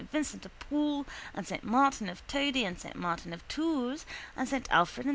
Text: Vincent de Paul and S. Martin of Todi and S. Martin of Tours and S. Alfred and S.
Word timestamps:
Vincent 0.11 0.41
de 0.41 0.49
Paul 0.49 1.05
and 1.35 1.45
S. 1.51 1.59
Martin 1.61 2.09
of 2.09 2.25
Todi 2.25 2.65
and 2.65 2.75
S. 2.83 2.91
Martin 2.95 3.33
of 3.33 3.47
Tours 3.47 4.03
and 4.35 4.51
S. 4.51 4.63
Alfred 4.71 5.05
and 5.05 5.09
S. 5.09 5.09